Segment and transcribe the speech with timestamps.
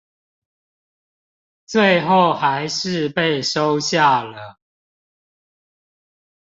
[1.67, 4.57] 最後還是被收下了